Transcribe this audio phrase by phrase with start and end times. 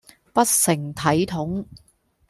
[0.33, 1.63] 不成體統